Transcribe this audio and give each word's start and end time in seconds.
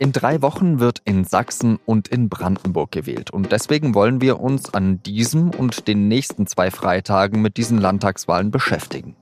In 0.00 0.10
drei 0.10 0.42
Wochen 0.42 0.80
wird 0.80 1.02
in 1.04 1.24
Sachsen 1.24 1.78
und 1.86 2.08
in 2.08 2.28
Brandenburg 2.28 2.90
gewählt. 2.90 3.30
Und 3.30 3.52
deswegen 3.52 3.94
wollen 3.94 4.20
wir 4.20 4.40
uns 4.40 4.74
an 4.74 5.00
diesem 5.04 5.50
und 5.50 5.86
den 5.86 6.08
nächsten 6.08 6.48
zwei 6.48 6.72
Freitagen 6.72 7.40
mit 7.40 7.56
diesen 7.56 7.78
Landtagswahlen 7.78 8.50
beschäftigen. 8.50 9.14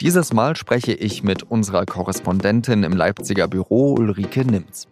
Dieses 0.00 0.32
Mal 0.32 0.54
spreche 0.54 0.92
ich 0.92 1.24
mit 1.24 1.42
unserer 1.42 1.84
Korrespondentin 1.84 2.84
im 2.84 2.92
Leipziger 2.92 3.48
Büro 3.48 3.94
Ulrike 3.94 4.44
Nimz. 4.44 4.86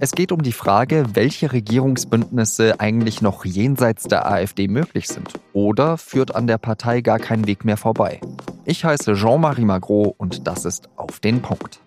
Es 0.00 0.12
geht 0.12 0.32
um 0.32 0.42
die 0.42 0.52
Frage, 0.52 1.04
welche 1.14 1.52
Regierungsbündnisse 1.52 2.80
eigentlich 2.80 3.22
noch 3.22 3.44
jenseits 3.44 4.04
der 4.04 4.30
AfD 4.30 4.66
möglich 4.66 5.06
sind. 5.08 5.32
Oder 5.52 5.98
führt 5.98 6.34
an 6.34 6.46
der 6.48 6.58
Partei 6.58 7.00
gar 7.00 7.18
kein 7.18 7.46
Weg 7.46 7.64
mehr 7.64 7.76
vorbei? 7.76 8.20
Ich 8.64 8.84
heiße 8.84 9.14
Jean-Marie 9.14 9.64
Magro 9.64 10.14
und 10.18 10.46
das 10.48 10.64
ist 10.64 10.88
auf 10.96 11.20
den 11.20 11.42
Punkt. 11.42 11.80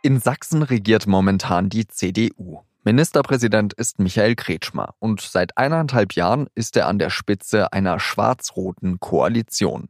In 0.00 0.20
Sachsen 0.20 0.62
regiert 0.62 1.08
momentan 1.08 1.70
die 1.70 1.88
CDU. 1.88 2.60
Ministerpräsident 2.84 3.72
ist 3.72 3.98
Michael 3.98 4.36
Kretschmer 4.36 4.94
und 5.00 5.20
seit 5.20 5.58
eineinhalb 5.58 6.12
Jahren 6.14 6.46
ist 6.54 6.76
er 6.76 6.86
an 6.86 7.00
der 7.00 7.10
Spitze 7.10 7.72
einer 7.72 7.98
schwarz-roten 7.98 9.00
Koalition. 9.00 9.88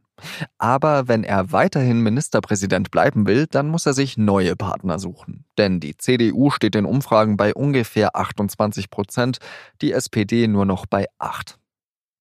Aber 0.57 1.07
wenn 1.07 1.23
er 1.23 1.51
weiterhin 1.51 2.01
Ministerpräsident 2.01 2.89
bleiben 2.89 3.27
will, 3.27 3.45
dann 3.45 3.67
muss 3.69 3.85
er 3.85 3.93
sich 3.93 4.17
neue 4.17 4.55
Partner 4.55 4.97
suchen. 4.97 5.45
Denn 5.59 5.79
die 5.79 5.95
CDU 5.95 6.49
steht 6.49 6.75
in 6.75 6.85
Umfragen 6.85 7.37
bei 7.37 7.53
ungefähr 7.53 8.15
28 8.15 8.89
Prozent, 8.89 9.37
die 9.83 9.91
SPD 9.91 10.47
nur 10.47 10.65
noch 10.65 10.87
bei 10.87 11.05
8. 11.19 11.58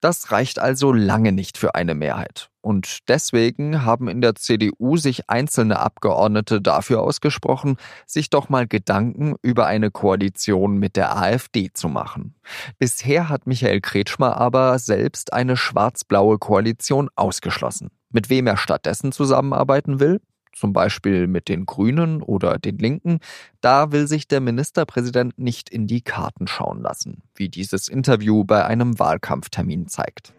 Das 0.00 0.30
reicht 0.30 0.58
also 0.60 0.92
lange 0.92 1.32
nicht 1.32 1.58
für 1.58 1.74
eine 1.74 1.94
Mehrheit. 1.94 2.50
Und 2.60 3.08
deswegen 3.08 3.84
haben 3.84 4.08
in 4.08 4.20
der 4.20 4.34
CDU 4.34 4.96
sich 4.96 5.28
einzelne 5.30 5.78
Abgeordnete 5.78 6.60
dafür 6.60 7.02
ausgesprochen, 7.02 7.76
sich 8.06 8.30
doch 8.30 8.48
mal 8.48 8.68
Gedanken 8.68 9.34
über 9.42 9.66
eine 9.66 9.90
Koalition 9.90 10.78
mit 10.78 10.96
der 10.96 11.16
AfD 11.16 11.70
zu 11.72 11.88
machen. 11.88 12.34
Bisher 12.78 13.28
hat 13.28 13.46
Michael 13.46 13.80
Kretschmer 13.80 14.36
aber 14.36 14.78
selbst 14.78 15.32
eine 15.32 15.56
schwarz-blaue 15.56 16.38
Koalition 16.38 17.08
ausgeschlossen. 17.16 17.90
Mit 18.10 18.30
wem 18.30 18.46
er 18.46 18.56
stattdessen 18.56 19.12
zusammenarbeiten 19.12 19.98
will, 20.00 20.20
zum 20.52 20.72
Beispiel 20.72 21.26
mit 21.26 21.48
den 21.48 21.66
Grünen 21.66 22.22
oder 22.22 22.58
den 22.58 22.78
Linken, 22.78 23.20
da 23.60 23.92
will 23.92 24.06
sich 24.06 24.28
der 24.28 24.40
Ministerpräsident 24.40 25.38
nicht 25.38 25.70
in 25.70 25.86
die 25.86 26.00
Karten 26.00 26.46
schauen 26.46 26.82
lassen, 26.82 27.22
wie 27.34 27.48
dieses 27.48 27.88
Interview 27.88 28.44
bei 28.44 28.64
einem 28.64 28.98
Wahlkampftermin 28.98 29.88
zeigt. 29.88 30.32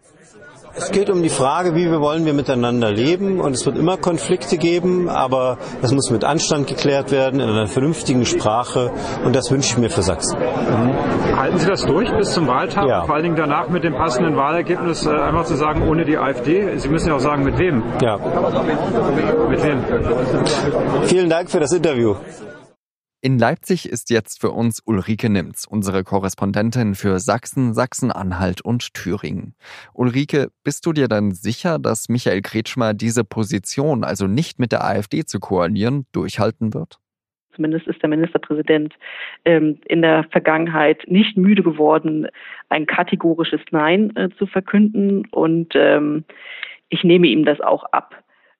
Es 0.74 0.92
geht 0.92 1.10
um 1.10 1.22
die 1.22 1.28
Frage, 1.28 1.74
wie 1.74 1.90
wir 1.90 2.00
wollen 2.00 2.24
wir 2.24 2.32
miteinander 2.32 2.90
leben 2.92 3.40
und 3.40 3.54
es 3.54 3.66
wird 3.66 3.76
immer 3.76 3.96
Konflikte 3.96 4.56
geben, 4.56 5.08
aber 5.08 5.58
es 5.82 5.92
muss 5.92 6.10
mit 6.10 6.22
Anstand 6.24 6.68
geklärt 6.68 7.10
werden, 7.10 7.40
in 7.40 7.48
einer 7.48 7.66
vernünftigen 7.66 8.24
Sprache 8.24 8.92
und 9.24 9.34
das 9.34 9.50
wünsche 9.50 9.70
ich 9.70 9.78
mir 9.78 9.90
für 9.90 10.02
Sachsen. 10.02 10.38
Mhm. 10.38 11.36
Halten 11.36 11.58
Sie 11.58 11.66
das 11.66 11.84
durch 11.84 12.10
bis 12.16 12.32
zum 12.32 12.46
Wahltag? 12.46 12.86
Ja. 12.86 13.04
Vor 13.04 13.14
allen 13.14 13.24
Dingen 13.24 13.36
danach 13.36 13.68
mit 13.68 13.82
dem 13.82 13.94
passenden 13.94 14.36
Wahlergebnis 14.36 15.06
äh, 15.06 15.10
einfach 15.10 15.44
zu 15.44 15.56
sagen, 15.56 15.88
ohne 15.88 16.04
die 16.04 16.16
AfD. 16.16 16.76
Sie 16.78 16.88
müssen 16.88 17.08
ja 17.08 17.16
auch 17.16 17.20
sagen, 17.20 17.42
mit 17.42 17.58
wem? 17.58 17.82
Ja. 18.00 18.18
Mit 19.48 19.62
wem? 19.62 19.84
Vielen 21.04 21.28
Dank 21.28 21.50
für 21.50 21.60
das 21.60 21.72
Interview. 21.72 22.14
In 23.22 23.38
Leipzig 23.38 23.86
ist 23.86 24.08
jetzt 24.08 24.40
für 24.40 24.50
uns 24.50 24.82
Ulrike 24.86 25.28
Nimz, 25.28 25.66
unsere 25.68 26.04
Korrespondentin 26.04 26.94
für 26.94 27.18
Sachsen, 27.18 27.74
Sachsen-Anhalt 27.74 28.62
und 28.62 28.94
Thüringen. 28.94 29.54
Ulrike, 29.92 30.48
bist 30.64 30.86
du 30.86 30.94
dir 30.94 31.06
dann 31.06 31.32
sicher, 31.32 31.78
dass 31.78 32.08
Michael 32.08 32.40
Kretschmer 32.40 32.94
diese 32.94 33.22
Position, 33.22 34.04
also 34.04 34.26
nicht 34.26 34.58
mit 34.58 34.72
der 34.72 34.84
AfD 34.84 35.26
zu 35.26 35.38
koalieren, 35.38 36.06
durchhalten 36.12 36.72
wird? 36.72 36.98
Zumindest 37.54 37.88
ist 37.88 38.00
der 38.00 38.08
Ministerpräsident 38.08 38.94
ähm, 39.44 39.78
in 39.84 40.00
der 40.00 40.24
Vergangenheit 40.30 41.02
nicht 41.06 41.36
müde 41.36 41.62
geworden, 41.62 42.26
ein 42.70 42.86
kategorisches 42.86 43.60
Nein 43.70 44.16
äh, 44.16 44.30
zu 44.38 44.46
verkünden. 44.46 45.26
Und 45.30 45.74
ähm, 45.74 46.24
ich 46.88 47.04
nehme 47.04 47.26
ihm 47.26 47.44
das 47.44 47.60
auch 47.60 47.84
ab. 47.92 48.14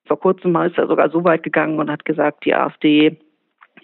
Vor 0.04 0.20
kurzem 0.20 0.54
ist 0.56 0.76
er 0.76 0.86
sogar 0.86 1.08
so 1.08 1.24
weit 1.24 1.44
gegangen 1.44 1.78
und 1.78 1.90
hat 1.90 2.04
gesagt, 2.04 2.44
die 2.44 2.54
AfD 2.54 3.16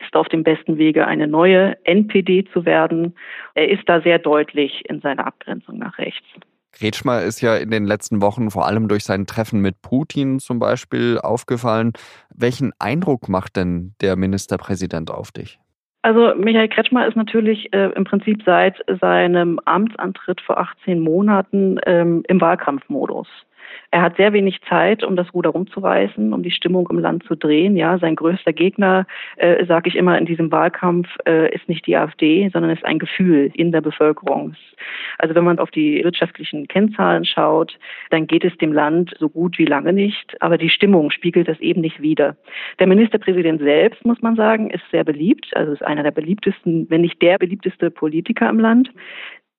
ist 0.00 0.14
auf 0.14 0.28
dem 0.28 0.42
besten 0.42 0.78
Wege, 0.78 1.06
eine 1.06 1.26
neue 1.26 1.76
NPD 1.84 2.44
zu 2.52 2.64
werden. 2.64 3.14
Er 3.54 3.68
ist 3.68 3.88
da 3.88 4.00
sehr 4.00 4.18
deutlich 4.18 4.84
in 4.88 5.00
seiner 5.00 5.26
Abgrenzung 5.26 5.78
nach 5.78 5.98
rechts. 5.98 6.26
Kretschmer 6.72 7.22
ist 7.22 7.40
ja 7.40 7.56
in 7.56 7.70
den 7.70 7.86
letzten 7.86 8.20
Wochen 8.20 8.50
vor 8.50 8.66
allem 8.66 8.88
durch 8.88 9.04
sein 9.04 9.26
Treffen 9.26 9.60
mit 9.60 9.80
Putin 9.80 10.38
zum 10.38 10.58
Beispiel 10.58 11.18
aufgefallen. 11.18 11.92
Welchen 12.34 12.72
Eindruck 12.78 13.28
macht 13.28 13.56
denn 13.56 13.94
der 14.02 14.16
Ministerpräsident 14.16 15.10
auf 15.10 15.32
dich? 15.32 15.58
Also 16.02 16.34
Michael 16.36 16.68
Kretschmer 16.68 17.08
ist 17.08 17.16
natürlich 17.16 17.72
äh, 17.72 17.90
im 17.96 18.04
Prinzip 18.04 18.42
seit 18.44 18.76
seinem 19.00 19.58
Amtsantritt 19.64 20.40
vor 20.40 20.58
18 20.58 21.00
Monaten 21.00 21.80
ähm, 21.86 22.22
im 22.28 22.40
Wahlkampfmodus. 22.40 23.26
Er 23.90 24.02
hat 24.02 24.16
sehr 24.16 24.32
wenig 24.32 24.60
Zeit, 24.68 25.04
um 25.04 25.16
das 25.16 25.32
Ruder 25.32 25.50
rumzureißen, 25.50 26.32
um 26.32 26.42
die 26.42 26.50
Stimmung 26.50 26.88
im 26.90 26.98
Land 26.98 27.24
zu 27.24 27.34
drehen. 27.34 27.76
Ja, 27.76 27.98
sein 27.98 28.16
größter 28.16 28.52
Gegner, 28.52 29.06
äh, 29.36 29.64
sage 29.66 29.88
ich 29.88 29.96
immer 29.96 30.18
in 30.18 30.26
diesem 30.26 30.50
Wahlkampf, 30.50 31.08
äh, 31.26 31.54
ist 31.54 31.68
nicht 31.68 31.86
die 31.86 31.96
AfD, 31.96 32.48
sondern 32.52 32.70
ist 32.70 32.84
ein 32.84 32.98
Gefühl 32.98 33.50
in 33.54 33.72
der 33.72 33.80
Bevölkerung. 33.80 34.54
Also 35.18 35.34
wenn 35.34 35.44
man 35.44 35.58
auf 35.58 35.70
die 35.70 36.02
wirtschaftlichen 36.04 36.68
Kennzahlen 36.68 37.24
schaut, 37.24 37.78
dann 38.10 38.26
geht 38.26 38.44
es 38.44 38.56
dem 38.58 38.72
Land 38.72 39.14
so 39.18 39.28
gut 39.28 39.58
wie 39.58 39.64
lange 39.64 39.92
nicht, 39.92 40.36
aber 40.40 40.58
die 40.58 40.70
Stimmung 40.70 41.10
spiegelt 41.10 41.48
das 41.48 41.58
eben 41.60 41.80
nicht 41.80 42.00
wider. 42.00 42.36
Der 42.78 42.86
Ministerpräsident 42.86 43.60
selbst, 43.60 44.04
muss 44.04 44.20
man 44.22 44.36
sagen, 44.36 44.70
ist 44.70 44.84
sehr 44.90 45.04
beliebt, 45.04 45.46
also 45.56 45.72
ist 45.72 45.84
einer 45.84 46.02
der 46.02 46.10
beliebtesten, 46.10 46.86
wenn 46.90 47.00
nicht 47.02 47.20
der 47.22 47.38
beliebteste 47.38 47.90
Politiker 47.90 48.48
im 48.48 48.60
Land. 48.60 48.90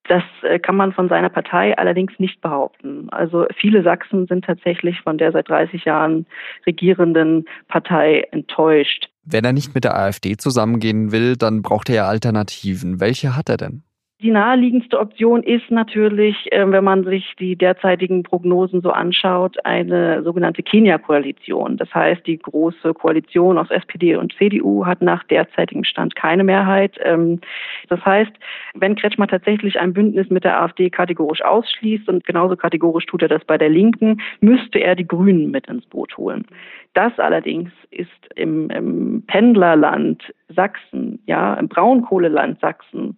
Das 0.08 0.24
äh, 0.44 0.60
kann 0.60 0.76
man 0.76 0.94
von 0.94 1.10
seiner 1.10 1.30
Partei 1.30 1.78
allerdings 1.78 2.14
nicht 2.18 2.42
behaupten. 2.42 3.10
Also 3.12 3.46
viele 3.58 3.84
Sachsen 3.84 4.28
sind 4.28 4.46
tatsächlich 4.46 5.02
von 5.02 5.18
der 5.18 5.32
seit 5.32 5.50
30 5.50 5.86
Jahren 5.86 6.26
regierenden 6.66 7.46
Partei 7.68 8.28
enttäuscht. 8.32 9.10
Wenn 9.26 9.44
er 9.44 9.54
nicht 9.54 9.76
mit 9.76 9.84
der 9.84 9.98
AfD 9.98 10.38
zusammengehen 10.38 11.12
will, 11.12 11.36
dann 11.36 11.62
braucht 11.62 11.90
er 11.90 11.96
ja 11.96 12.08
Alternativen. 12.08 13.00
Welche 13.02 13.36
hat 13.36 13.50
er 13.50 13.58
denn? 13.58 13.84
Die 14.20 14.32
naheliegendste 14.32 15.00
Option 15.00 15.44
ist 15.44 15.70
natürlich, 15.70 16.52
äh, 16.52 16.66
wenn 16.72 16.84
man 16.84 17.04
sich 17.04 17.36
die 17.38 17.56
derzeitigen 17.56 18.24
Prognosen 18.24 18.82
so 18.82 18.90
anschaut, 18.90 19.64
eine 19.64 20.24
sogenannte 20.24 20.64
Kenia-Koalition. 20.64 21.78
Das 21.78 21.94
heißt, 21.94 22.26
die 22.26 22.40
große 22.40 22.96
Koalition 22.96 23.60
aus 23.60 23.70
SPD 23.70 24.16
und 24.16 24.34
CDU 24.34 24.88
hat 24.88 25.04
nach 25.04 25.24
derzeitigem 25.26 25.84
Stand 25.84 26.16
keine 26.16 26.44
Mehrheit. 26.44 26.98
Ähm, 27.04 27.42
das 27.90 28.04
heißt, 28.04 28.32
wenn 28.74 28.96
Kretschmer 28.96 29.28
tatsächlich 29.28 29.80
ein 29.80 29.94
Bündnis 29.94 30.32
mit 30.32 30.44
der 30.44 30.64
AfD 30.64 30.90
kategorisch 30.90 31.44
ausschließt 31.44 32.10
und 32.10 32.26
genauso 32.26 32.56
kategorisch 32.56 33.06
tut 33.06 33.22
er 33.22 33.28
das 33.28 33.46
bei 33.46 33.60
der 33.60 33.70
Linken, 33.70 34.20
müsste 34.40 34.80
er 34.80 34.96
die 34.96 35.08
Grünen 35.08 35.52
mit 35.52 35.68
ins 35.68 35.86
Boot 35.86 36.18
holen. 36.18 36.48
Das 36.96 37.20
allerdings 37.20 37.70
ist 37.92 38.10
im, 38.36 38.72
im 38.72 39.24
Pendlerland 39.28 40.24
Sachsen, 40.50 41.20
ja, 41.28 41.54
im 41.54 41.68
Braunkohleland 41.68 42.60
Sachsen, 42.60 43.18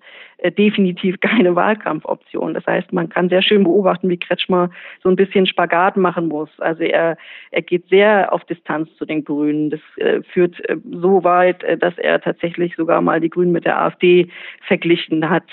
definitiv 0.57 1.19
keine 1.19 1.55
Wahlkampfoption. 1.55 2.53
Das 2.53 2.65
heißt, 2.65 2.93
man 2.93 3.09
kann 3.09 3.29
sehr 3.29 3.41
schön 3.41 3.63
beobachten, 3.63 4.09
wie 4.09 4.17
Kretschmer 4.17 4.69
so 5.03 5.09
ein 5.09 5.15
bisschen 5.15 5.45
Spagat 5.45 5.97
machen 5.97 6.27
muss. 6.27 6.49
Also 6.59 6.83
er, 6.83 7.17
er 7.51 7.61
geht 7.61 7.87
sehr 7.89 8.31
auf 8.31 8.43
Distanz 8.45 8.89
zu 8.97 9.05
den 9.05 9.23
Grünen. 9.23 9.69
Das 9.69 9.81
äh, 9.97 10.21
führt 10.23 10.59
äh, 10.69 10.77
so 10.89 11.23
weit, 11.23 11.63
äh, 11.63 11.77
dass 11.77 11.97
er 11.97 12.21
tatsächlich 12.21 12.75
sogar 12.75 13.01
mal 13.01 13.19
die 13.19 13.29
Grünen 13.29 13.51
mit 13.51 13.65
der 13.65 13.81
AfD 13.81 14.29
verglichen 14.61 15.29
hat 15.29 15.49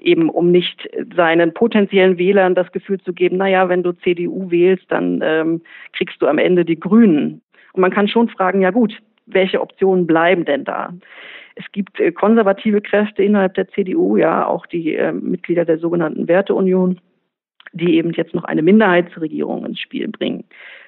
eben 0.00 0.30
um 0.30 0.52
nicht 0.52 0.88
seinen 1.16 1.52
potenziellen 1.52 2.18
Wählern 2.18 2.54
das 2.54 2.70
Gefühl 2.70 3.00
zu 3.00 3.12
geben, 3.12 3.36
naja, 3.36 3.68
wenn 3.68 3.82
du 3.82 3.90
CDU 3.90 4.48
wählst, 4.48 4.84
dann 4.90 5.20
ähm, 5.24 5.60
kriegst 5.92 6.22
du 6.22 6.28
am 6.28 6.38
Ende 6.38 6.64
die 6.64 6.78
Grünen. 6.78 7.42
Und 7.72 7.80
man 7.80 7.90
kann 7.90 8.06
schon 8.06 8.28
fragen, 8.28 8.60
ja 8.60 8.70
gut, 8.70 8.96
welche 9.26 9.60
Optionen 9.60 10.06
bleiben 10.06 10.44
denn 10.44 10.64
da? 10.64 10.94
Es 11.58 11.64
gibt 11.72 11.98
äh, 11.98 12.12
konservative 12.12 12.80
Kräfte 12.80 13.22
innerhalb 13.22 13.54
der 13.54 13.68
CDU, 13.68 14.16
ja, 14.16 14.46
auch 14.46 14.66
die 14.66 14.94
äh, 14.94 15.12
Mitglieder 15.12 15.64
der 15.64 15.78
sogenannten 15.78 16.28
Werteunion, 16.28 17.00
die 17.72 17.96
eben 17.96 18.12
jetzt 18.12 18.34
noch 18.34 18.44
eine 18.44 18.62
Minderheitsregierung 18.62 19.66
ins 19.66 19.80
Spiel 19.80 20.08
bringen. 20.08 20.44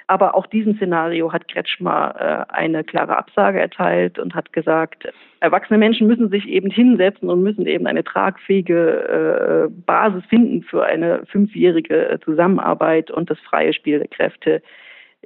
Aber 0.07 0.35
auch 0.35 0.47
diesem 0.47 0.77
Szenario 0.77 1.33
hat 1.33 1.49
Kretschmer 1.49 2.47
äh, 2.49 2.53
eine 2.53 2.85
klare 2.85 3.17
Absage 3.17 3.61
erteilt 3.61 4.19
und 4.19 4.35
hat 4.35 4.53
gesagt, 4.53 5.09
erwachsene 5.41 5.79
Menschen 5.79 6.07
müssen 6.07 6.31
sich 6.31 6.49
eben 6.49 6.71
hinsetzen 6.71 7.29
und 7.29 7.43
müssen 7.43 7.67
eben 7.67 7.87
eine 7.87 8.05
tragfähige 8.05 9.69
äh, 9.69 9.83
Basis 9.87 10.25
finden 10.27 10.63
für 10.63 10.85
eine 10.85 11.27
fünfjährige 11.27 12.19
Zusammenarbeit 12.25 13.11
und 13.11 13.29
das 13.29 13.39
freie 13.41 13.73
Spiel 13.73 13.99
der 13.99 14.09
Kräfte 14.09 14.63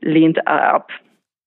lehnt 0.00 0.46
ab. 0.46 0.90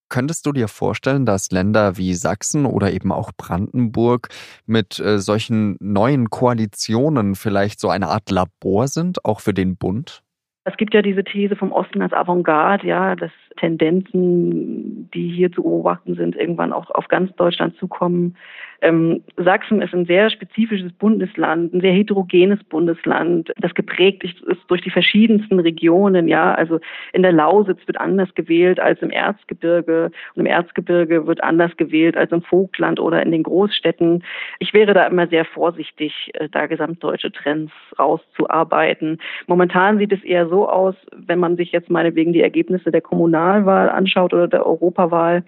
Könntest 0.09 0.45
du 0.45 0.51
dir 0.51 0.67
vorstellen, 0.67 1.25
dass 1.25 1.51
Länder 1.51 1.97
wie 1.97 2.13
Sachsen 2.13 2.65
oder 2.65 2.91
eben 2.91 3.11
auch 3.11 3.31
Brandenburg 3.35 4.29
mit 4.65 4.99
äh, 4.99 5.19
solchen 5.19 5.77
neuen 5.79 6.29
Koalitionen 6.29 7.35
vielleicht 7.35 7.79
so 7.79 7.89
eine 7.89 8.07
Art 8.07 8.29
Labor 8.29 8.87
sind, 8.87 9.25
auch 9.25 9.41
für 9.41 9.53
den 9.53 9.77
Bund? 9.77 10.23
Es 10.63 10.75
gibt 10.75 10.93
ja 10.93 11.01
diese 11.01 11.23
These 11.23 11.55
vom 11.55 11.71
Osten 11.71 12.01
als 12.01 12.11
Avantgarde, 12.11 12.87
ja, 12.87 13.15
dass 13.15 13.31
Tendenzen, 13.57 15.09
die 15.13 15.29
hier 15.29 15.51
zu 15.51 15.63
beobachten 15.63 16.15
sind, 16.15 16.35
irgendwann 16.35 16.73
auch 16.73 16.89
auf 16.91 17.07
ganz 17.07 17.35
Deutschland 17.35 17.75
zukommen. 17.77 18.35
Ähm, 18.81 19.23
Sachsen 19.37 19.81
ist 19.81 19.93
ein 19.93 20.05
sehr 20.05 20.29
spezifisches 20.29 20.91
Bundesland, 20.93 21.73
ein 21.73 21.81
sehr 21.81 21.93
heterogenes 21.93 22.63
Bundesland, 22.65 23.51
das 23.57 23.73
geprägt 23.73 24.23
ist 24.23 24.35
durch 24.67 24.81
die 24.81 24.91
verschiedensten 24.91 25.59
Regionen. 25.59 26.27
Ja, 26.27 26.53
also 26.53 26.79
in 27.13 27.23
der 27.23 27.31
Lausitz 27.31 27.79
wird 27.87 27.99
anders 27.99 28.33
gewählt 28.35 28.79
als 28.79 29.01
im 29.01 29.09
Erzgebirge 29.09 30.11
und 30.35 30.41
im 30.41 30.45
Erzgebirge 30.45 31.25
wird 31.25 31.43
anders 31.43 31.75
gewählt 31.77 32.15
als 32.17 32.31
im 32.31 32.43
Vogtland 32.43 32.99
oder 32.99 33.23
in 33.23 33.31
den 33.31 33.43
Großstädten. 33.43 34.23
Ich 34.59 34.73
wäre 34.73 34.93
da 34.93 35.07
immer 35.07 35.27
sehr 35.27 35.45
vorsichtig, 35.45 36.31
äh, 36.35 36.47
da 36.49 36.67
gesamtdeutsche 36.67 37.31
Trends 37.31 37.71
rauszuarbeiten. 37.97 39.19
Momentan 39.47 39.97
sieht 39.97 40.11
es 40.11 40.23
eher 40.23 40.47
so 40.49 40.69
aus, 40.69 40.95
wenn 41.15 41.39
man 41.39 41.57
sich 41.57 41.71
jetzt 41.71 41.89
meinetwegen 41.89 42.33
die 42.33 42.41
Ergebnisse 42.41 42.91
der 42.91 43.01
Kommunalwahl 43.47 43.89
anschaut 43.89 44.33
oder 44.33 44.47
der 44.47 44.65
Europawahl, 44.65 45.43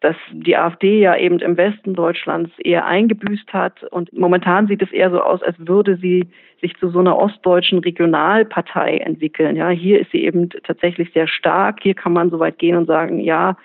dass 0.00 0.16
die 0.32 0.56
AfD 0.56 1.00
ja 1.00 1.16
eben 1.16 1.38
im 1.40 1.56
Westen 1.56 1.94
Deutschlands 1.94 2.50
eher 2.58 2.86
eingebüßt 2.86 3.52
hat. 3.52 3.82
Und 3.84 4.12
momentan 4.12 4.66
sieht 4.66 4.82
es 4.82 4.92
eher 4.92 5.10
so 5.10 5.20
aus, 5.20 5.42
als 5.42 5.56
würde 5.58 5.96
sie 5.96 6.28
sich 6.60 6.76
zu 6.76 6.90
so 6.90 7.00
einer 7.00 7.16
ostdeutschen 7.16 7.78
Regionalpartei 7.78 8.98
entwickeln. 8.98 9.56
Ja, 9.56 9.70
hier 9.70 10.00
ist 10.00 10.10
sie 10.12 10.24
eben 10.24 10.50
tatsächlich 10.50 11.10
sehr 11.12 11.26
stark. 11.26 11.78
Hier 11.82 11.94
kann 11.94 12.12
man 12.12 12.30
so 12.30 12.38
weit 12.38 12.58
gehen 12.58 12.76
und 12.76 12.86
sagen, 12.86 13.18
ja, 13.18 13.56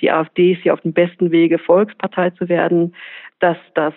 die 0.00 0.10
AfD 0.10 0.52
ist 0.52 0.62
hier 0.62 0.74
auf 0.74 0.82
dem 0.82 0.92
besten 0.92 1.30
Wege, 1.30 1.58
Volkspartei 1.58 2.30
zu 2.30 2.48
werden. 2.48 2.94
Dass 3.40 3.56
das 3.74 3.94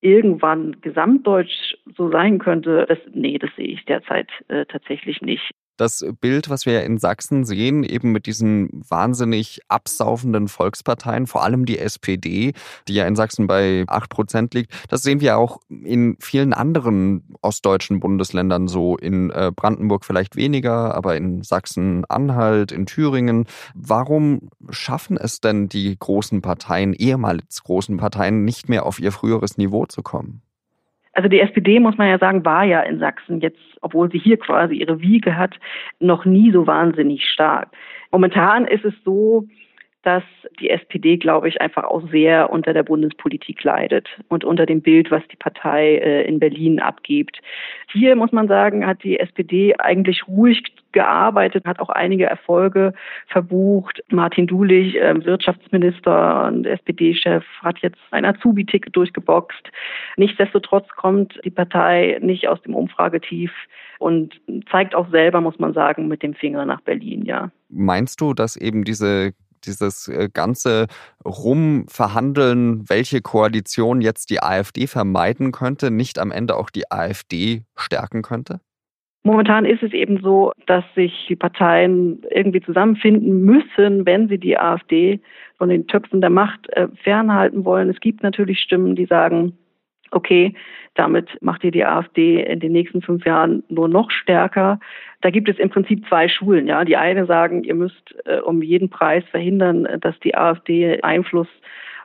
irgendwann 0.00 0.76
gesamtdeutsch 0.82 1.76
so 1.96 2.10
sein 2.10 2.38
könnte, 2.38 2.86
das, 2.88 2.98
nee, 3.12 3.38
das 3.38 3.50
sehe 3.56 3.68
ich 3.68 3.84
derzeit 3.86 4.28
äh, 4.48 4.64
tatsächlich 4.66 5.22
nicht 5.22 5.50
das 5.78 6.04
Bild, 6.20 6.50
was 6.50 6.66
wir 6.66 6.84
in 6.84 6.98
Sachsen 6.98 7.44
sehen, 7.44 7.84
eben 7.84 8.12
mit 8.12 8.26
diesen 8.26 8.68
wahnsinnig 8.88 9.60
absaufenden 9.68 10.48
Volksparteien, 10.48 11.26
vor 11.26 11.44
allem 11.44 11.64
die 11.64 11.78
SPD, 11.78 12.52
die 12.86 12.94
ja 12.94 13.06
in 13.06 13.16
Sachsen 13.16 13.46
bei 13.46 13.84
acht 13.86 14.10
Prozent 14.10 14.54
liegt, 14.54 14.72
das 14.88 15.02
sehen 15.02 15.20
wir 15.20 15.38
auch 15.38 15.60
in 15.68 16.16
vielen 16.20 16.52
anderen 16.52 17.36
ostdeutschen 17.40 18.00
Bundesländern 18.00 18.68
so. 18.68 18.96
In 18.96 19.30
äh, 19.30 19.52
Brandenburg 19.54 20.04
vielleicht 20.04 20.36
weniger, 20.36 20.94
aber 20.94 21.16
in 21.16 21.42
Sachsen-Anhalt, 21.42 22.72
in 22.72 22.86
Thüringen. 22.86 23.46
Warum 23.74 24.50
schaffen 24.70 25.16
es 25.16 25.40
denn 25.40 25.68
die 25.68 25.96
großen 25.98 26.42
Parteien, 26.42 26.92
ehemals 26.92 27.62
großen 27.62 27.96
Parteien, 27.96 28.44
nicht 28.44 28.68
mehr 28.68 28.86
auf 28.86 28.98
ihr 28.98 29.12
früheres 29.12 29.56
Niveau 29.56 29.86
zu 29.86 30.02
kommen? 30.02 30.42
Also 31.18 31.28
die 31.28 31.40
SPD, 31.40 31.80
muss 31.80 31.98
man 31.98 32.08
ja 32.08 32.16
sagen, 32.16 32.44
war 32.44 32.62
ja 32.62 32.80
in 32.82 33.00
Sachsen 33.00 33.40
jetzt, 33.40 33.58
obwohl 33.80 34.08
sie 34.08 34.20
hier 34.20 34.36
quasi 34.36 34.76
ihre 34.76 35.00
Wiege 35.00 35.36
hat, 35.36 35.58
noch 35.98 36.24
nie 36.24 36.52
so 36.52 36.68
wahnsinnig 36.68 37.28
stark. 37.28 37.70
Momentan 38.12 38.66
ist 38.66 38.84
es 38.84 38.94
so, 39.04 39.48
dass 40.04 40.22
die 40.60 40.70
SPD, 40.70 41.16
glaube 41.16 41.48
ich, 41.48 41.60
einfach 41.60 41.82
auch 41.82 42.08
sehr 42.12 42.50
unter 42.50 42.72
der 42.72 42.84
Bundespolitik 42.84 43.64
leidet 43.64 44.08
und 44.28 44.44
unter 44.44 44.64
dem 44.64 44.80
Bild, 44.80 45.10
was 45.10 45.26
die 45.26 45.36
Partei 45.36 45.96
äh, 45.96 46.22
in 46.22 46.38
Berlin 46.38 46.78
abgibt. 46.78 47.40
Hier 47.90 48.14
muss 48.14 48.30
man 48.30 48.46
sagen, 48.46 48.86
hat 48.86 49.02
die 49.02 49.18
SPD 49.18 49.74
eigentlich 49.76 50.28
ruhig 50.28 50.62
gearbeitet, 50.92 51.64
hat 51.64 51.80
auch 51.80 51.90
einige 51.90 52.26
Erfolge 52.26 52.92
verbucht. 53.26 54.02
Martin 54.10 54.46
Dulich, 54.46 54.96
äh, 54.96 55.24
Wirtschaftsminister 55.24 56.46
und 56.46 56.66
SPD-Chef, 56.66 57.44
hat 57.62 57.78
jetzt 57.78 57.98
ein 58.10 58.24
Azubi-Ticket 58.24 58.94
durchgeboxt. 58.94 59.70
Nichtsdestotrotz 60.16 60.88
kommt 60.96 61.38
die 61.44 61.50
Partei 61.50 62.18
nicht 62.20 62.48
aus 62.48 62.60
dem 62.62 62.74
Umfragetief 62.74 63.52
und 63.98 64.40
zeigt 64.70 64.94
auch 64.94 65.10
selber, 65.10 65.40
muss 65.40 65.58
man 65.58 65.74
sagen, 65.74 66.08
mit 66.08 66.22
dem 66.22 66.34
Finger 66.34 66.64
nach 66.64 66.80
Berlin, 66.80 67.24
ja. 67.24 67.50
Meinst 67.68 68.20
du, 68.20 68.34
dass 68.34 68.56
eben 68.56 68.84
diese 68.84 69.32
dieses 69.64 70.08
äh, 70.08 70.28
ganze 70.32 70.86
Rumverhandeln, 71.24 72.88
welche 72.88 73.20
Koalition 73.20 74.00
jetzt 74.00 74.30
die 74.30 74.40
AfD 74.42 74.86
vermeiden 74.86 75.52
könnte, 75.52 75.90
nicht 75.90 76.18
am 76.18 76.30
Ende 76.30 76.56
auch 76.56 76.70
die 76.70 76.90
AfD 76.90 77.64
stärken 77.76 78.22
könnte? 78.22 78.60
Momentan 79.24 79.64
ist 79.64 79.82
es 79.82 79.92
eben 79.92 80.20
so, 80.22 80.52
dass 80.66 80.84
sich 80.94 81.26
die 81.28 81.36
Parteien 81.36 82.22
irgendwie 82.30 82.60
zusammenfinden 82.60 83.42
müssen, 83.42 84.06
wenn 84.06 84.28
sie 84.28 84.38
die 84.38 84.58
AfD 84.58 85.20
von 85.58 85.68
den 85.68 85.86
Töpfen 85.86 86.20
der 86.20 86.30
Macht 86.30 86.68
äh, 86.70 86.88
fernhalten 87.02 87.64
wollen. 87.64 87.90
Es 87.90 88.00
gibt 88.00 88.22
natürlich 88.22 88.60
Stimmen, 88.60 88.94
die 88.94 89.06
sagen, 89.06 89.58
okay, 90.12 90.54
damit 90.94 91.30
macht 91.42 91.64
ihr 91.64 91.70
die 91.70 91.84
AfD 91.84 92.42
in 92.42 92.60
den 92.60 92.72
nächsten 92.72 93.02
fünf 93.02 93.24
Jahren 93.24 93.62
nur 93.68 93.88
noch 93.88 94.10
stärker. 94.10 94.80
Da 95.20 95.30
gibt 95.30 95.48
es 95.48 95.58
im 95.58 95.70
Prinzip 95.70 96.06
zwei 96.08 96.28
Schulen. 96.28 96.66
Ja, 96.66 96.84
die 96.84 96.96
eine 96.96 97.26
sagen, 97.26 97.64
ihr 97.64 97.74
müsst 97.74 98.14
äh, 98.24 98.38
um 98.38 98.62
jeden 98.62 98.88
Preis 98.88 99.24
verhindern, 99.30 99.86
dass 100.00 100.18
die 100.20 100.34
AfD 100.36 101.02
Einfluss 101.02 101.48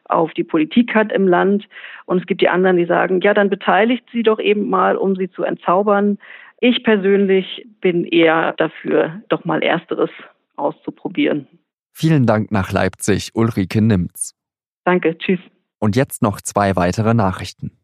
auf 0.06 0.34
die 0.34 0.44
Politik 0.44 0.94
hat 0.96 1.12
im 1.12 1.28
Land. 1.28 1.68
Und 2.06 2.20
es 2.20 2.26
gibt 2.26 2.42
die 2.42 2.50
anderen, 2.50 2.78
die 2.78 2.86
sagen, 2.86 3.22
ja, 3.22 3.34
dann 3.34 3.50
beteiligt 3.50 4.04
sie 4.12 4.24
doch 4.24 4.40
eben 4.40 4.70
mal, 4.70 4.98
um 4.98 5.16
sie 5.16 5.30
zu 5.30 5.44
entzaubern. 5.44 6.18
Ich 6.66 6.82
persönlich 6.82 7.68
bin 7.82 8.06
eher 8.06 8.54
dafür, 8.54 9.22
doch 9.28 9.44
mal 9.44 9.62
Ersteres 9.62 10.10
auszuprobieren. 10.56 11.46
Vielen 11.92 12.26
Dank 12.26 12.54
nach 12.54 12.72
Leipzig, 12.72 13.32
Ulrike 13.34 13.82
Nimz. 13.82 14.34
Danke, 14.86 15.18
tschüss. 15.18 15.42
Und 15.80 15.98
jetzt 15.98 16.22
noch 16.22 16.40
zwei 16.40 16.78
weitere 16.78 17.14
Nachrichten. 17.14 17.78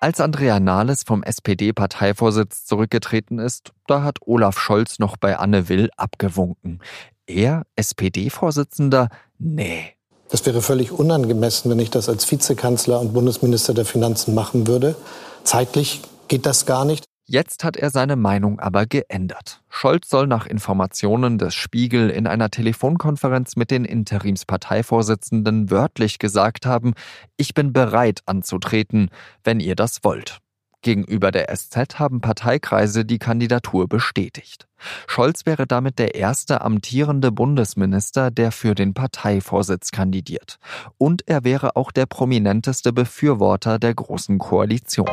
Als 0.00 0.20
Andrea 0.20 0.60
Nahles 0.60 1.02
vom 1.02 1.22
SPD-Parteivorsitz 1.22 2.66
zurückgetreten 2.66 3.38
ist, 3.38 3.72
da 3.86 4.02
hat 4.02 4.18
Olaf 4.20 4.58
Scholz 4.58 4.98
noch 4.98 5.16
bei 5.16 5.38
Anne 5.38 5.70
Will 5.70 5.88
abgewunken. 5.96 6.82
Er, 7.26 7.62
SPD-Vorsitzender? 7.74 9.08
Nee. 9.38 9.95
Das 10.28 10.44
wäre 10.44 10.60
völlig 10.60 10.92
unangemessen, 10.92 11.70
wenn 11.70 11.78
ich 11.78 11.90
das 11.90 12.08
als 12.08 12.30
Vizekanzler 12.30 13.00
und 13.00 13.12
Bundesminister 13.12 13.74
der 13.74 13.84
Finanzen 13.84 14.34
machen 14.34 14.66
würde. 14.66 14.96
Zeitlich 15.44 16.02
geht 16.28 16.46
das 16.46 16.66
gar 16.66 16.84
nicht. 16.84 17.04
Jetzt 17.28 17.64
hat 17.64 17.76
er 17.76 17.90
seine 17.90 18.14
Meinung 18.14 18.60
aber 18.60 18.86
geändert. 18.86 19.60
Scholz 19.68 20.08
soll 20.08 20.28
nach 20.28 20.46
Informationen 20.46 21.38
des 21.38 21.54
Spiegel 21.54 22.08
in 22.08 22.28
einer 22.28 22.50
Telefonkonferenz 22.50 23.56
mit 23.56 23.72
den 23.72 23.84
Interimsparteivorsitzenden 23.84 25.70
wörtlich 25.70 26.20
gesagt 26.20 26.66
haben, 26.66 26.94
ich 27.36 27.52
bin 27.52 27.72
bereit 27.72 28.20
anzutreten, 28.26 29.10
wenn 29.42 29.58
ihr 29.58 29.74
das 29.74 30.04
wollt. 30.04 30.38
Gegenüber 30.86 31.32
der 31.32 31.52
SZ 31.52 31.98
haben 31.98 32.20
Parteikreise 32.20 33.04
die 33.04 33.18
Kandidatur 33.18 33.88
bestätigt. 33.88 34.68
Scholz 35.08 35.44
wäre 35.44 35.66
damit 35.66 35.98
der 35.98 36.14
erste 36.14 36.60
amtierende 36.60 37.32
Bundesminister, 37.32 38.30
der 38.30 38.52
für 38.52 38.76
den 38.76 38.94
Parteivorsitz 38.94 39.90
kandidiert. 39.90 40.60
Und 40.96 41.26
er 41.26 41.42
wäre 41.42 41.74
auch 41.74 41.90
der 41.90 42.06
prominenteste 42.06 42.92
Befürworter 42.92 43.80
der 43.80 43.94
Großen 43.94 44.38
Koalition. 44.38 45.10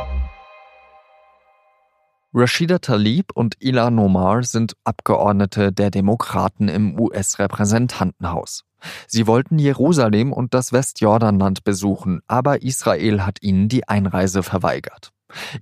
Rashida 2.32 2.78
Tlaib 2.78 3.32
und 3.34 3.56
Ilan 3.58 3.98
Omar 3.98 4.44
sind 4.44 4.76
Abgeordnete 4.84 5.72
der 5.72 5.90
Demokraten 5.90 6.68
im 6.68 6.96
US-Repräsentantenhaus. 7.00 8.62
Sie 9.08 9.26
wollten 9.26 9.58
Jerusalem 9.58 10.32
und 10.32 10.54
das 10.54 10.72
Westjordanland 10.72 11.64
besuchen, 11.64 12.20
aber 12.28 12.62
Israel 12.62 13.22
hat 13.22 13.38
ihnen 13.42 13.68
die 13.68 13.88
Einreise 13.88 14.44
verweigert. 14.44 15.13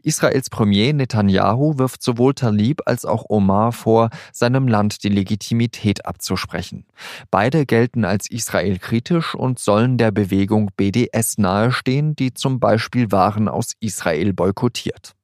Israels 0.02 0.50
Premier 0.50 0.93
Netanyahu 0.93 1.79
wirft 1.79 2.02
sowohl 2.02 2.35
Talib 2.35 2.83
als 2.87 3.05
auch 3.05 3.25
Omar 3.29 3.73
vor, 3.73 4.11
seinem 4.33 4.69
Land 4.69 5.05
die 5.05 5.09
Legitimität 5.09 6.07
abzusprechen. 6.07 6.87
Beide 7.31 7.67
gelten 7.67 8.05
als 8.05 8.31
israelkritisch 8.31 9.35
und 9.35 9.59
sollen 9.59 9.99
der 9.99 10.11
Bewegung 10.11 10.71
BDS 10.76 11.38
nahestehen, 11.38 12.17
die 12.17 12.35
zum 12.35 12.61
Beispiel 12.61 13.11
Waren 13.12 13.49
aus 13.49 13.73
Israel 13.81 14.33
boykottiert. 14.33 15.14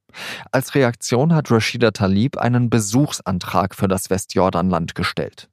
Als 0.52 0.74
Reaktion 0.74 1.34
hat 1.34 1.50
Rashida 1.50 1.90
Talib 1.90 2.38
einen 2.38 2.70
Besuchsantrag 2.70 3.74
für 3.74 3.88
das 3.88 4.10
Westjordanland 4.10 4.94
gestellt. 4.94 5.48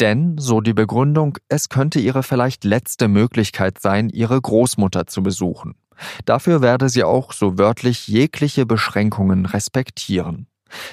Denn, 0.00 0.36
so 0.38 0.60
die 0.60 0.74
Begründung, 0.74 1.38
es 1.48 1.68
könnte 1.68 1.98
ihre 1.98 2.22
vielleicht 2.22 2.64
letzte 2.64 3.08
Möglichkeit 3.08 3.80
sein, 3.80 4.08
ihre 4.08 4.40
Großmutter 4.40 5.06
zu 5.06 5.22
besuchen. 5.22 5.74
Dafür 6.24 6.60
werde 6.60 6.88
sie 6.88 7.04
auch 7.04 7.32
so 7.32 7.58
wörtlich 7.58 8.06
jegliche 8.06 8.66
Beschränkungen 8.66 9.46
respektieren. 9.46 10.46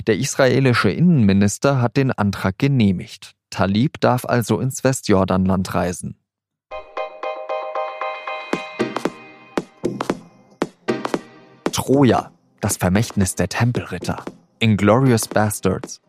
Der 0.07 0.17
israelische 0.17 0.89
Innenminister 0.91 1.81
hat 1.81 1.97
den 1.97 2.11
Antrag 2.11 2.57
genehmigt. 2.57 3.33
Talib 3.49 3.99
darf 3.99 4.25
also 4.25 4.59
ins 4.59 4.83
Westjordanland 4.83 5.73
reisen. 5.73 6.17
Troja 11.71 12.31
das 12.63 12.77
Vermächtnis 12.77 13.35
der 13.35 13.49
Tempelritter. 13.49 14.23
Inglorious 14.59 15.27
Bastards. 15.27 15.99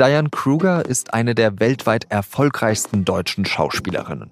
Diane 0.00 0.30
Kruger 0.30 0.86
ist 0.86 1.12
eine 1.12 1.34
der 1.34 1.60
weltweit 1.60 2.06
erfolgreichsten 2.08 3.04
deutschen 3.04 3.44
Schauspielerinnen. 3.44 4.30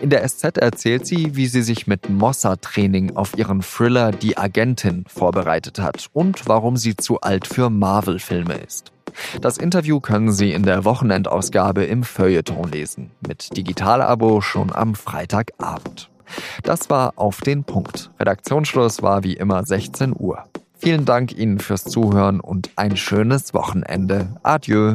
In 0.00 0.10
der 0.10 0.26
SZ 0.28 0.56
erzählt 0.58 1.04
sie, 1.04 1.34
wie 1.34 1.48
sie 1.48 1.62
sich 1.62 1.88
mit 1.88 2.08
Mossad-Training 2.08 3.16
auf 3.16 3.36
ihren 3.36 3.62
Thriller 3.62 4.12
Die 4.12 4.38
Agentin 4.38 5.04
vorbereitet 5.08 5.80
hat 5.80 6.06
und 6.12 6.46
warum 6.46 6.76
sie 6.76 6.96
zu 6.96 7.20
alt 7.20 7.48
für 7.48 7.70
Marvel-Filme 7.70 8.54
ist. 8.54 8.92
Das 9.40 9.58
Interview 9.58 9.98
können 9.98 10.30
Sie 10.30 10.52
in 10.52 10.62
der 10.62 10.84
Wochenendausgabe 10.84 11.84
im 11.84 12.04
Feuilleton 12.04 12.70
lesen. 12.70 13.10
Mit 13.26 13.56
Digitalabo 13.56 14.42
schon 14.42 14.72
am 14.72 14.94
Freitagabend. 14.94 16.08
Das 16.62 16.90
war 16.90 17.14
auf 17.16 17.40
den 17.40 17.64
Punkt. 17.64 18.10
Redaktionsschluss 18.20 19.02
war 19.02 19.24
wie 19.24 19.34
immer 19.34 19.64
16 19.64 20.14
Uhr. 20.16 20.44
Vielen 20.78 21.04
Dank 21.04 21.36
Ihnen 21.36 21.58
fürs 21.58 21.84
Zuhören 21.84 22.40
und 22.40 22.70
ein 22.76 22.96
schönes 22.96 23.54
Wochenende. 23.54 24.36
Adieu. 24.42 24.94